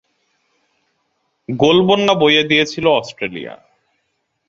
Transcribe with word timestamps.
গোলবন্যা 1.49 2.13
বইয়ে 2.13 2.43
দিয়েছিল 2.43 2.85
অস্ট্রেলিয়া। 2.91 3.53